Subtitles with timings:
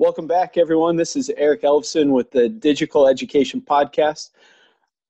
[0.00, 0.96] Welcome back, everyone.
[0.96, 4.30] This is Eric Elfson with the Digital Education Podcast.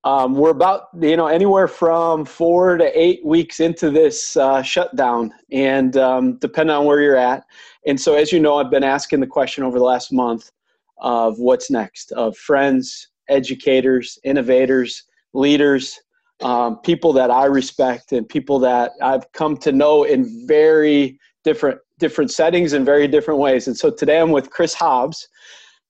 [0.03, 5.33] Um, we're about, you know, anywhere from four to eight weeks into this uh, shutdown,
[5.49, 7.45] and um, depending on where you're at.
[7.87, 10.51] And so, as you know, I've been asking the question over the last month
[10.97, 16.01] of what's next, of friends, educators, innovators, leaders,
[16.41, 21.79] um, people that I respect, and people that I've come to know in very different
[22.01, 23.67] different settings in very different ways.
[23.67, 25.29] And so today I'm with Chris Hobbs.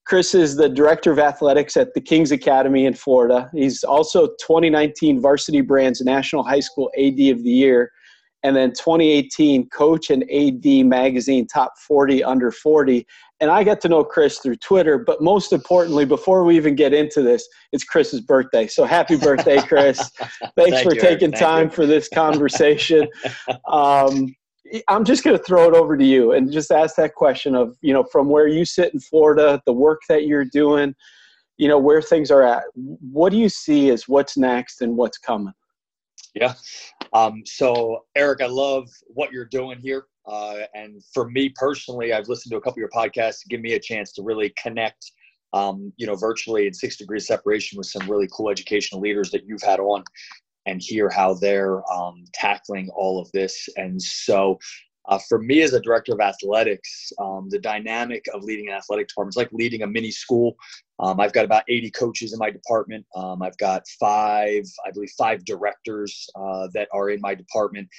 [0.05, 3.49] Chris is the director of athletics at the Kings Academy in Florida.
[3.53, 7.91] He's also 2019 Varsity Brands National High School AD of the Year,
[8.43, 13.05] and then 2018 Coach and AD Magazine Top 40 Under 40.
[13.39, 16.93] And I got to know Chris through Twitter, but most importantly, before we even get
[16.93, 18.67] into this, it's Chris's birthday.
[18.67, 19.97] So happy birthday, Chris!
[20.19, 21.71] Thanks Thank for you, taking time you.
[21.71, 23.07] for this conversation.
[23.67, 24.35] Um,
[24.87, 27.75] I'm just going to throw it over to you and just ask that question of,
[27.81, 30.95] you know, from where you sit in Florida, the work that you're doing,
[31.57, 32.63] you know, where things are at.
[32.73, 35.53] What do you see as what's next and what's coming?
[36.33, 36.53] Yeah.
[37.13, 40.05] Um, so, Eric, I love what you're doing here.
[40.25, 43.61] Uh, and for me personally, I've listened to a couple of your podcasts to give
[43.61, 45.11] me a chance to really connect,
[45.51, 49.45] um, you know, virtually in six degrees separation with some really cool educational leaders that
[49.45, 50.03] you've had on
[50.65, 53.67] and hear how they're um, tackling all of this.
[53.77, 54.59] And so,
[55.07, 59.07] uh, for me as a director of athletics, um, the dynamic of leading an athletic
[59.07, 60.55] department is like leading a mini school.
[60.99, 63.05] Um, I've got about 80 coaches in my department.
[63.15, 67.89] Um, I've got five, I believe, five directors uh, that are in my department.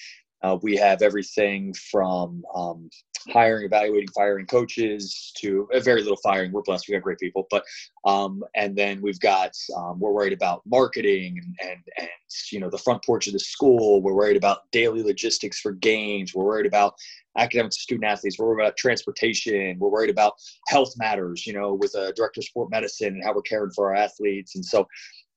[0.43, 2.89] Uh, we have everything from um,
[3.31, 6.53] hiring, evaluating, firing coaches to uh, very little firing.
[6.53, 7.47] We're blessed; we got great people.
[7.51, 7.65] But
[8.05, 12.09] um, and then we've got um, we're worried about marketing and, and and
[12.51, 14.03] you know the front porch of the school.
[14.03, 16.35] We're worried about daily logistics for games.
[16.35, 16.95] We're worried about
[17.37, 18.39] academic student athletes.
[18.39, 19.79] We're worried about transportation.
[19.79, 20.35] We're worried about
[20.69, 21.47] health matters.
[21.47, 24.55] You know, with a director of sport medicine and how we're caring for our athletes.
[24.55, 24.87] And so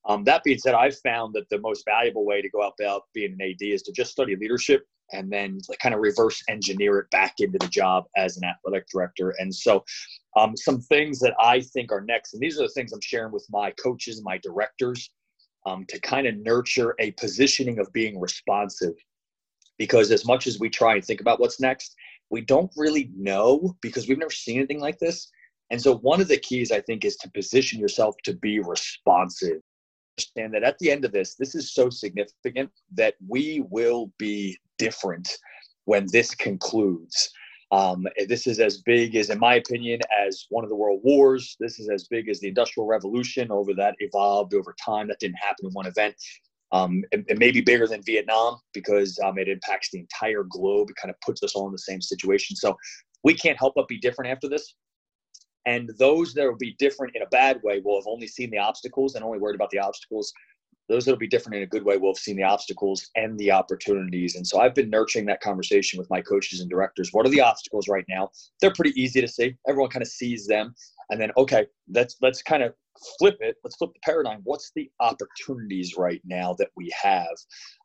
[0.07, 3.33] um, that being said, I've found that the most valuable way to go about being
[3.33, 7.35] an AD is to just study leadership and then kind of reverse engineer it back
[7.39, 9.35] into the job as an athletic director.
[9.39, 9.83] And so,
[10.35, 13.31] um, some things that I think are next, and these are the things I'm sharing
[13.31, 15.09] with my coaches and my directors
[15.65, 18.93] um, to kind of nurture a positioning of being responsive.
[19.77, 21.95] Because as much as we try and think about what's next,
[22.29, 25.29] we don't really know because we've never seen anything like this.
[25.71, 29.61] And so, one of the keys I think is to position yourself to be responsive
[30.17, 34.57] understand that at the end of this, this is so significant that we will be
[34.77, 35.37] different
[35.85, 37.29] when this concludes.
[37.71, 41.57] Um, this is as big as, in my opinion, as one of the world wars.
[41.59, 43.51] This is as big as the Industrial Revolution.
[43.51, 45.07] Over that evolved over time.
[45.07, 46.15] That didn't happen in one event.
[46.71, 50.89] Um, it, it, may be bigger than Vietnam because um, it impacts the entire globe.
[50.89, 52.55] It kind of puts us all in the same situation.
[52.55, 52.75] So
[53.23, 54.75] we can't help but be different after this.
[55.65, 58.59] And those that will be different in a bad way will have only seen the
[58.59, 60.31] obstacles and only worried about the obstacles.
[60.87, 63.37] Those that will be different in a good way will have seen the obstacles and
[63.39, 64.35] the opportunities.
[64.35, 67.09] And so I've been nurturing that conversation with my coaches and directors.
[67.11, 68.29] What are the obstacles right now?
[68.61, 69.55] They're pretty easy to see.
[69.67, 70.75] Everyone kind of sees them.
[71.09, 72.73] And then, okay, let's let's kind of
[73.17, 73.55] flip it.
[73.63, 74.41] Let's flip the paradigm.
[74.43, 77.35] What's the opportunities right now that we have?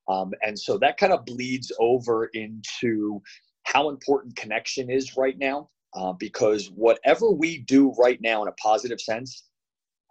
[0.08, 3.22] Um, and so that kind of bleeds over into
[3.64, 8.52] how important connection is right now uh, because whatever we do right now in a
[8.52, 9.44] positive sense,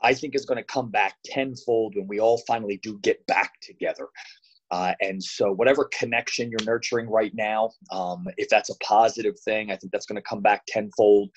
[0.01, 3.53] I think is going to come back tenfold when we all finally do get back
[3.62, 4.07] together.
[4.72, 9.72] Uh, and so, whatever connection you're nurturing right now, um, if that's a positive thing,
[9.72, 11.29] I think that's going to come back tenfold.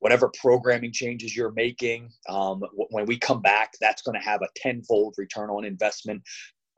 [0.00, 4.42] Whatever programming changes you're making, um, w- when we come back, that's going to have
[4.42, 6.22] a tenfold return on investment.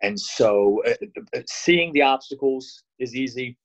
[0.01, 0.95] And so, uh,
[1.35, 3.57] uh seeing the obstacles is easy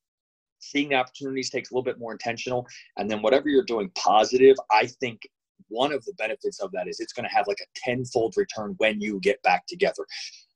[0.61, 2.67] seeing the opportunities takes a little bit more intentional.
[2.97, 5.21] And then whatever you're doing positive i think
[5.71, 8.75] one of the benefits of that is it's going to have like a tenfold return
[8.77, 10.05] when you get back together.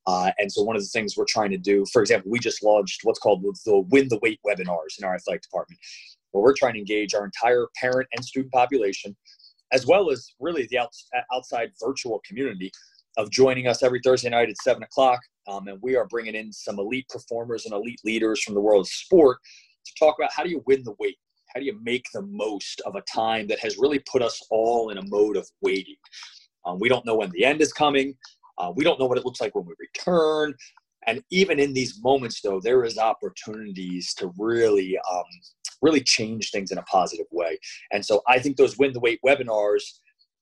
[0.06, 2.64] Uh, and so one of the things we're trying to do for example we just
[2.64, 5.80] launched what's called the win the wait webinars in our athletic department
[6.32, 9.16] where we're trying to engage our entire parent and student population
[9.72, 10.78] as well as really the
[11.34, 12.72] outside virtual community
[13.18, 15.20] of joining us every thursday night at 7 o'clock.
[15.48, 18.82] Um, and we are bringing in some elite performers and elite leaders from the world
[18.82, 19.40] of sport
[19.86, 21.18] to talk about how do you win the wait?
[21.54, 24.90] How do you make the most of a time that has really put us all
[24.90, 25.96] in a mode of waiting?
[26.66, 28.16] Um, we don't know when the end is coming.
[28.58, 30.54] Uh, we don't know what it looks like when we return.
[31.08, 35.24] And even in these moments, though, there is opportunities to really, um,
[35.82, 37.60] really change things in a positive way.
[37.92, 39.84] And so I think those win the wait webinars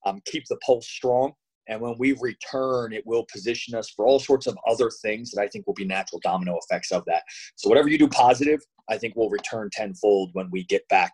[0.06, 1.34] um, keep the pulse strong.
[1.68, 5.42] And when we return, it will position us for all sorts of other things that
[5.42, 7.24] I think will be natural domino effects of that.
[7.56, 11.14] So whatever you do positive, I think will return tenfold when we get back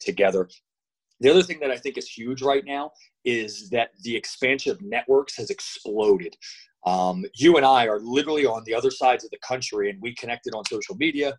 [0.00, 0.48] together.
[1.20, 2.90] The other thing that I think is huge right now
[3.24, 6.36] is that the expansion of networks has exploded.
[6.86, 10.14] Um, you and I are literally on the other sides of the country, and we
[10.14, 11.36] connected on social media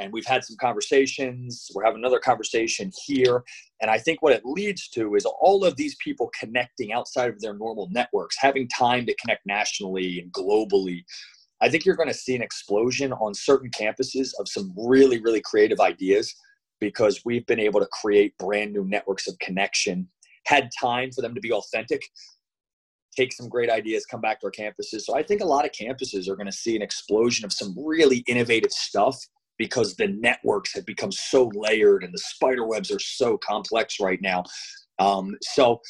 [0.00, 1.70] and we've had some conversations.
[1.74, 3.44] We're having another conversation here.
[3.82, 7.40] And I think what it leads to is all of these people connecting outside of
[7.40, 11.04] their normal networks, having time to connect nationally and globally.
[11.60, 15.42] I think you're going to see an explosion on certain campuses of some really, really
[15.42, 16.34] creative ideas
[16.80, 20.08] because we've been able to create brand new networks of connection,
[20.46, 22.02] had time for them to be authentic,
[23.14, 25.02] take some great ideas, come back to our campuses.
[25.02, 27.74] So I think a lot of campuses are going to see an explosion of some
[27.76, 29.22] really innovative stuff
[29.60, 34.18] because the networks have become so layered and the spider webs are so complex right
[34.22, 34.42] now.
[34.98, 35.82] Um, so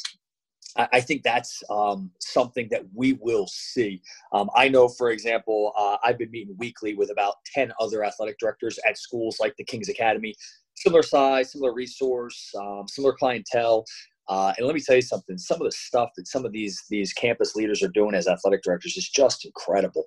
[0.74, 4.02] I, think that's um, something that we will see.
[4.32, 8.38] Um, I know, for example, uh, I've been meeting weekly with about 10 other athletic
[8.40, 10.34] directors at schools like the King's Academy,
[10.74, 13.84] similar size, similar resource, um, similar clientele.
[14.28, 15.38] Uh, and let me tell you something.
[15.38, 18.62] Some of the stuff that some of these these campus leaders are doing as athletic
[18.62, 20.04] directors is just incredible.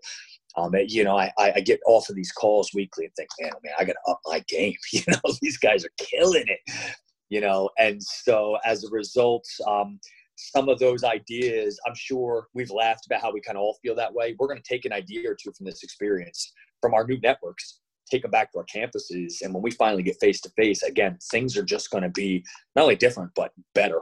[0.56, 3.74] Um, you know, I, I get off of these calls weekly and think, man, man,
[3.80, 4.76] I got to up my game.
[4.92, 6.60] You know, these guys are killing it.
[7.30, 10.00] You know, and so as a result, um,
[10.36, 13.96] some of those ideas, I'm sure we've laughed about how we kind of all feel
[13.96, 14.36] that way.
[14.38, 17.80] We're going to take an idea or two from this experience, from our new networks,
[18.10, 21.18] take them back to our campuses, and when we finally get face to face, again,
[21.32, 22.44] things are just going to be
[22.76, 24.02] not only different but better.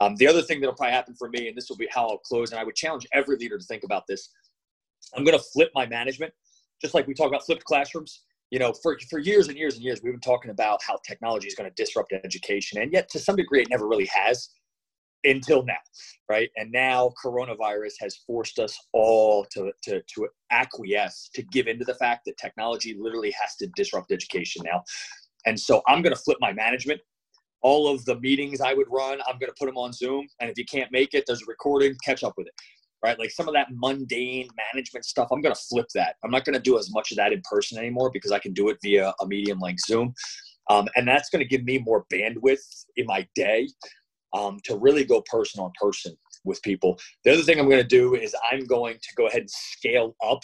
[0.00, 2.18] Um, the other thing that'll probably happen for me, and this will be how I'll
[2.18, 4.30] close, and I would challenge every leader to think about this
[5.14, 6.32] I'm going to flip my management,
[6.80, 8.22] just like we talk about flipped classrooms.
[8.50, 11.48] You know, for, for years and years and years, we've been talking about how technology
[11.48, 12.80] is going to disrupt education.
[12.80, 14.48] And yet, to some degree, it never really has
[15.24, 15.78] until now,
[16.30, 16.48] right?
[16.56, 21.94] And now coronavirus has forced us all to, to, to acquiesce, to give into the
[21.94, 24.82] fact that technology literally has to disrupt education now.
[25.44, 27.00] And so I'm going to flip my management.
[27.62, 30.26] All of the meetings I would run, I'm going to put them on Zoom.
[30.40, 32.54] And if you can't make it, there's a recording, catch up with it
[33.02, 33.18] right?
[33.18, 36.16] Like some of that mundane management stuff, I'm going to flip that.
[36.24, 38.52] I'm not going to do as much of that in person anymore because I can
[38.52, 40.14] do it via a medium like Zoom.
[40.70, 43.68] Um, and that's going to give me more bandwidth in my day
[44.34, 46.14] um, to really go person on person
[46.44, 46.98] with people.
[47.24, 50.14] The other thing I'm going to do is I'm going to go ahead and scale
[50.24, 50.40] up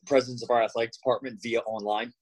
[0.00, 2.12] the presence of our athletic department via online.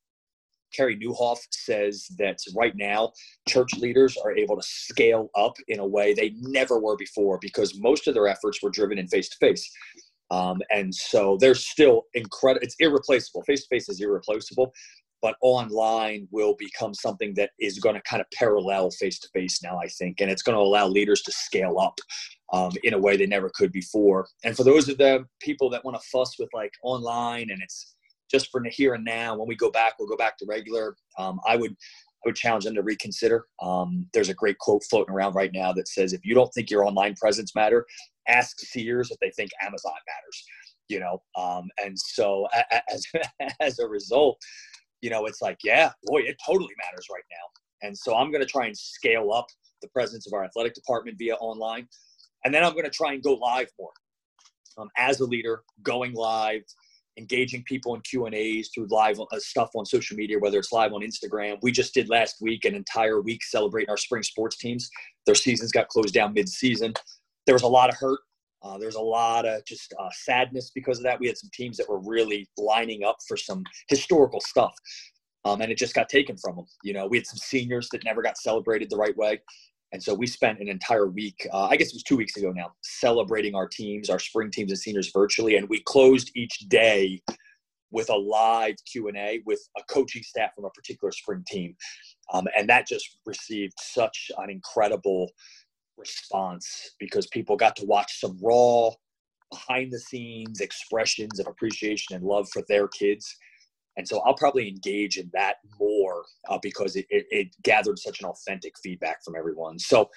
[0.76, 3.12] Carey Nieuwhof says that right now,
[3.48, 7.78] church leaders are able to scale up in a way they never were before because
[7.78, 9.70] most of their efforts were driven in face to face.
[10.70, 12.64] And so they're still incredible.
[12.64, 13.42] It's irreplaceable.
[13.44, 14.72] Face to face is irreplaceable,
[15.22, 19.62] but online will become something that is going to kind of parallel face to face
[19.62, 20.20] now, I think.
[20.20, 21.98] And it's going to allow leaders to scale up
[22.52, 24.26] um, in a way they never could before.
[24.44, 27.94] And for those of the people that want to fuss with like online and it's
[28.30, 29.36] just for here and now.
[29.36, 30.96] When we go back, we'll go back to regular.
[31.18, 33.46] Um, I would I would challenge them to reconsider.
[33.62, 36.70] Um, there's a great quote floating around right now that says, "If you don't think
[36.70, 37.86] your online presence matter,
[38.28, 40.44] ask Sears if they think Amazon matters."
[40.88, 42.46] You know, um, and so
[42.90, 43.06] as
[43.60, 44.38] as a result,
[45.00, 47.86] you know, it's like, yeah, boy, it totally matters right now.
[47.86, 49.46] And so I'm going to try and scale up
[49.82, 51.86] the presence of our athletic department via online,
[52.44, 53.92] and then I'm going to try and go live more.
[54.76, 56.62] Um, as a leader, going live,
[57.16, 60.72] engaging people in Q and A's through live uh, stuff on social media, whether it's
[60.72, 61.58] live on Instagram.
[61.62, 64.90] We just did last week an entire week celebrating our spring sports teams.
[65.26, 66.94] Their seasons got closed down mid-season.
[67.46, 68.20] There was a lot of hurt.
[68.62, 71.20] Uh, there was a lot of just uh, sadness because of that.
[71.20, 74.74] We had some teams that were really lining up for some historical stuff,
[75.44, 76.65] um, and it just got taken from them.
[76.82, 79.41] You know, we had some seniors that never got celebrated the right way.
[79.94, 82.51] And so we spent an entire week, uh, I guess it was two weeks ago
[82.51, 85.56] now, celebrating our teams, our spring teams and seniors virtually.
[85.56, 87.22] And we closed each day
[87.93, 91.77] with a live Q&A with a coaching staff from a particular spring team.
[92.32, 95.31] Um, and that just received such an incredible
[95.96, 98.91] response because people got to watch some raw
[99.53, 103.36] behind the scenes expressions of appreciation and love for their kids
[103.96, 108.20] and so I'll probably engage in that more uh, because it, it, it, gathered such
[108.20, 109.79] an authentic feedback from everyone.
[109.79, 110.10] So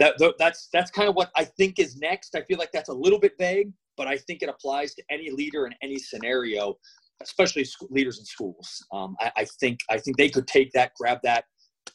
[0.00, 2.34] that, that's that's kind of what I think is next.
[2.34, 5.30] I feel like that's a little bit vague, but I think it applies to any
[5.30, 6.76] leader in any scenario,
[7.22, 8.84] especially leaders in schools.
[8.92, 11.44] Um, I, I, think I think they could take that, grab that,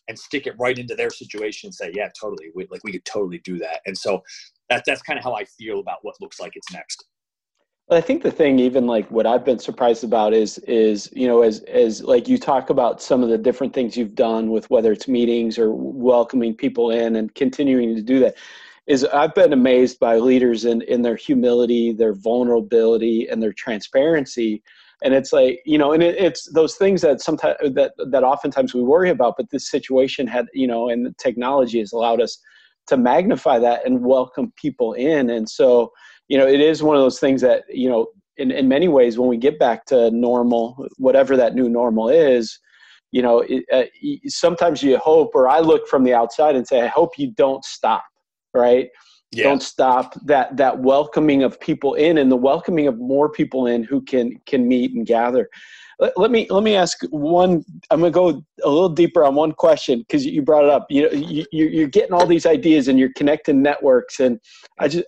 [0.08, 3.06] and stick it right into their situation and say, yeah, totally, we, like we could
[3.06, 3.82] totally do that.
[3.86, 4.24] And so
[4.70, 7.06] that that's kind of how I feel about what looks like it's next.
[7.92, 11.42] I think the thing, even like what I've been surprised about, is is you know
[11.42, 14.92] as as like you talk about some of the different things you've done with whether
[14.92, 18.36] it's meetings or welcoming people in and continuing to do that,
[18.86, 24.62] is I've been amazed by leaders in in their humility, their vulnerability, and their transparency.
[25.02, 28.76] And it's like you know and it, it's those things that sometimes that that oftentimes
[28.76, 32.40] we worry about but this situation had you know and technology has allowed us
[32.90, 35.30] to magnify that and welcome people in.
[35.30, 35.92] And so
[36.30, 38.08] you know it is one of those things that you know
[38.38, 42.58] in, in many ways when we get back to normal whatever that new normal is
[43.12, 43.84] you know it, uh,
[44.28, 47.66] sometimes you hope or i look from the outside and say i hope you don't
[47.66, 48.04] stop
[48.54, 48.90] right?
[49.32, 49.44] Yeah.
[49.44, 53.84] don't stop that that welcoming of people in and the welcoming of more people in
[53.84, 55.48] who can can meet and gather.
[56.00, 59.36] Let, let me let me ask one i'm going to go a little deeper on
[59.36, 60.88] one question because you brought it up.
[60.90, 64.40] You know you, you're getting all these ideas and you're connecting networks and
[64.80, 65.06] i just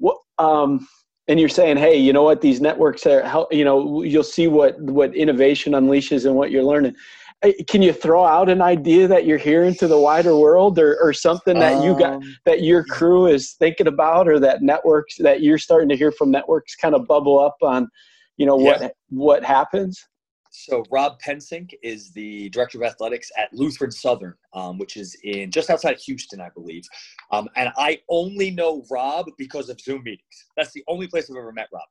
[0.00, 0.86] what um
[1.28, 2.40] and you're saying hey you know what?
[2.40, 6.64] These networks are how you know you'll see what what innovation unleashes and what you're
[6.64, 6.96] learning.
[7.68, 11.14] Can you throw out an idea that you're hearing to the wider world or, or
[11.14, 15.16] something that um, you got um, that your crew is thinking about or that networks
[15.18, 17.88] that you're starting to hear from networks kind of bubble up on
[18.36, 18.88] you know what yeah.
[19.08, 20.04] what happens
[20.50, 25.50] so rob pensink is the director of athletics at lutheran southern um, which is in
[25.50, 26.84] just outside houston i believe
[27.32, 31.36] um, and i only know rob because of zoom meetings that's the only place i've
[31.36, 31.82] ever met rob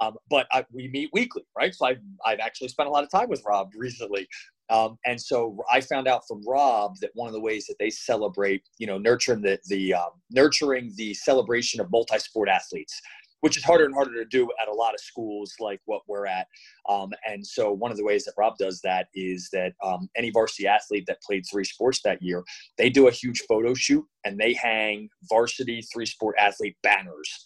[0.00, 1.74] um, but I, we meet weekly, right?
[1.74, 4.28] So I've, I've actually spent a lot of time with Rob recently.
[4.70, 7.90] Um, and so I found out from Rob that one of the ways that they
[7.90, 13.00] celebrate, you know, nurturing the the um, nurturing the celebration of multi-sport athletes,
[13.44, 16.24] which is harder and harder to do at a lot of schools like what we're
[16.24, 16.46] at.
[16.88, 20.30] Um, and so one of the ways that Rob does that is that um, any
[20.30, 22.42] varsity athlete that played three sports that year,
[22.78, 27.44] they do a huge photo shoot and they hang varsity three sport athlete banners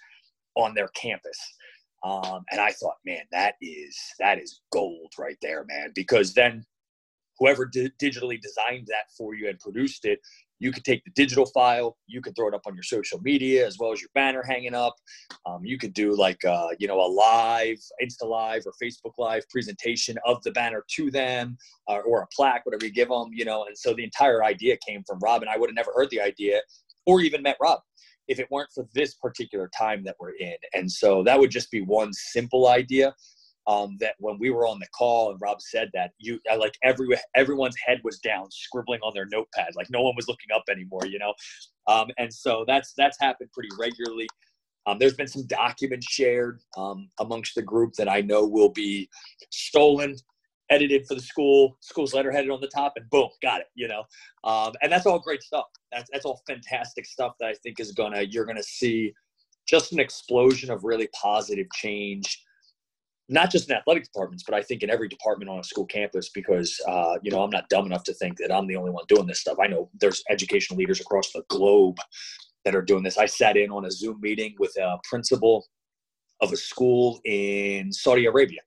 [0.54, 1.36] on their campus.
[2.04, 5.90] Um, and I thought, man, that is that is gold right there, man.
[5.96, 6.64] Because then
[7.40, 10.20] whoever di- digitally designed that for you and produced it,
[10.58, 13.66] you could take the digital file, you could throw it up on your social media
[13.66, 14.94] as well as your banner hanging up.
[15.46, 19.48] Um, you could do like uh, you know a live, Insta live or Facebook live
[19.48, 21.56] presentation of the banner to them,
[21.88, 23.28] uh, or a plaque, whatever you give them.
[23.32, 25.92] You know, and so the entire idea came from Rob, and I would have never
[25.94, 26.60] heard the idea
[27.06, 27.80] or even met Rob
[28.28, 30.56] if it weren't for this particular time that we're in.
[30.74, 33.14] And so that would just be one simple idea
[33.68, 37.06] um, that when we were on the call and Rob said that you like every
[37.36, 41.06] everyone's head was down scribbling on their notepad like no one was looking up anymore
[41.06, 41.34] you know?
[41.86, 44.26] Um, and so that's that's happened pretty regularly.
[44.86, 49.08] Um, there's been some documents shared um, amongst the group that I know will be
[49.50, 50.16] stolen
[50.70, 54.04] edited for the school school's letterheaded on the top and boom got it you know?
[54.44, 55.66] Um, and that's all great stuff.
[55.92, 59.12] That's, that's all fantastic stuff that I think is gonna you're gonna see
[59.66, 62.42] just an explosion of really positive change
[63.28, 66.30] not just in athletic departments, but I think in every department on a school campus
[66.30, 69.04] because, uh, you know, I'm not dumb enough to think that I'm the only one
[69.08, 69.58] doing this stuff.
[69.62, 71.98] I know there's educational leaders across the globe
[72.64, 73.18] that are doing this.
[73.18, 75.66] I sat in on a Zoom meeting with a principal
[76.40, 78.60] of a school in Saudi Arabia.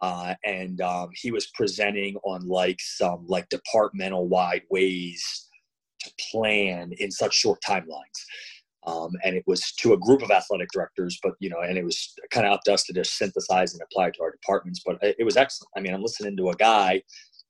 [0.00, 5.48] Uh, and um, he was presenting on like some like departmental wide ways
[6.00, 8.18] to plan in such short timelines
[8.86, 11.84] um, and it was to a group of athletic directors but you know and it
[11.84, 14.98] was kind of up to us to just synthesize and apply to our departments but
[15.02, 15.70] it was excellent.
[15.76, 17.02] I mean i'm listening to a guy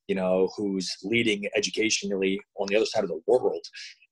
[0.08, 3.64] you know who's leading educationally on the other side of the world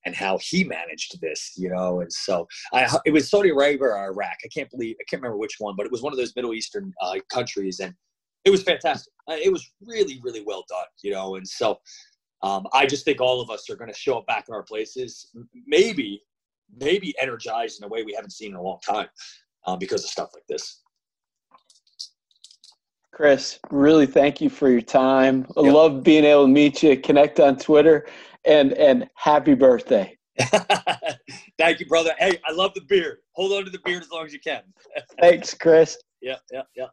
[0.05, 3.97] and how he managed this you know and so I, it was saudi arabia or
[3.97, 6.35] iraq i can't believe i can't remember which one but it was one of those
[6.35, 7.93] middle eastern uh, countries and
[8.43, 9.13] it was fantastic.
[9.27, 11.79] It was really really well done you know and so
[12.43, 14.63] um, I just think all of us are going to show up back in our
[14.63, 15.29] places,
[15.67, 16.23] maybe
[16.79, 19.07] maybe energized in a way we haven't seen in a long time
[19.65, 20.81] um, because of stuff like this.
[23.11, 25.45] Chris, really thank you for your time.
[25.57, 25.73] I yep.
[25.73, 28.07] love being able to meet you, connect on Twitter,
[28.45, 30.17] and and happy birthday.
[31.57, 32.13] thank you, brother.
[32.17, 33.17] Hey, I love the beard.
[33.33, 34.61] Hold on to the beard as long as you can.
[35.19, 35.97] Thanks, Chris.
[36.23, 36.85] Yeah, yeah, yeah.